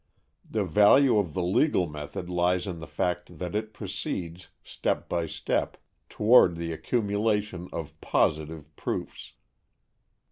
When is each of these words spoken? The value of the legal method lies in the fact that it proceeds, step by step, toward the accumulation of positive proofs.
The 0.49 0.63
value 0.65 1.19
of 1.19 1.35
the 1.35 1.43
legal 1.43 1.85
method 1.87 2.27
lies 2.27 2.65
in 2.65 2.79
the 2.79 2.87
fact 2.87 3.37
that 3.37 3.53
it 3.53 3.71
proceeds, 3.71 4.47
step 4.63 5.07
by 5.07 5.27
step, 5.27 5.77
toward 6.09 6.55
the 6.55 6.73
accumulation 6.73 7.69
of 7.71 8.01
positive 8.01 8.75
proofs. 8.75 9.33